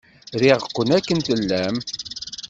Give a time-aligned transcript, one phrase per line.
[0.41, 1.75] Riɣ-ken akken tellam.